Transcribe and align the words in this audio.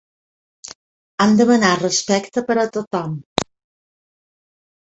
Han 1.25 1.37
demanat 1.41 1.83
respecte 1.85 2.45
per 2.49 2.57
a 2.63 2.67
tothom. 2.79 3.15